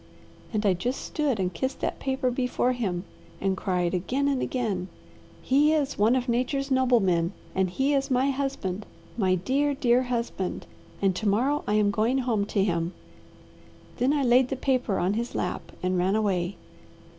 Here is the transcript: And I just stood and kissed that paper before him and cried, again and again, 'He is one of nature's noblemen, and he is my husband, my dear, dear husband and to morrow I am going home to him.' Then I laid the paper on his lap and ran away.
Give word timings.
And 0.51 0.65
I 0.65 0.73
just 0.73 0.99
stood 0.99 1.39
and 1.39 1.53
kissed 1.53 1.79
that 1.81 1.99
paper 1.99 2.31
before 2.31 2.71
him 2.71 3.03
and 3.39 3.55
cried, 3.55 3.93
again 3.93 4.27
and 4.27 4.41
again, 4.41 4.87
'He 5.43 5.73
is 5.73 5.95
one 5.95 6.15
of 6.15 6.27
nature's 6.27 6.71
noblemen, 6.71 7.33
and 7.53 7.69
he 7.69 7.93
is 7.93 8.09
my 8.09 8.31
husband, 8.31 8.87
my 9.15 9.35
dear, 9.35 9.75
dear 9.75 10.01
husband 10.01 10.65
and 11.03 11.15
to 11.15 11.27
morrow 11.29 11.63
I 11.67 11.75
am 11.75 11.91
going 11.91 12.17
home 12.17 12.45
to 12.45 12.63
him.' 12.63 12.93
Then 13.97 14.11
I 14.11 14.23
laid 14.23 14.47
the 14.49 14.55
paper 14.55 14.97
on 14.97 15.13
his 15.13 15.35
lap 15.35 15.71
and 15.83 15.99
ran 15.99 16.15
away. 16.15 16.55